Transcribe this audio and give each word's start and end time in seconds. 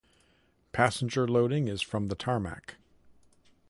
Passenger 0.71 1.27
loading 1.27 1.67
is 1.67 1.83
from 1.83 2.07
the 2.07 2.15
tarmac. 2.15 2.77